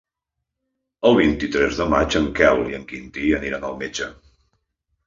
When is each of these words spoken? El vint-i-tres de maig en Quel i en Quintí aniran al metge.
El 1.09 1.17
vint-i-tres 1.19 1.77
de 1.83 1.87
maig 1.95 2.17
en 2.21 2.27
Quel 2.41 2.65
i 2.73 2.79
en 2.81 2.89
Quintí 2.95 3.31
aniran 3.43 3.71
al 3.71 3.79
metge. 3.85 4.15